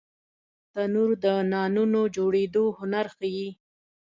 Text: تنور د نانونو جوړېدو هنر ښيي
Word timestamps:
تنور 0.73 1.11
د 1.23 1.25
نانونو 1.51 2.01
جوړېدو 2.15 2.63
هنر 2.79 3.05
ښيي 3.15 3.49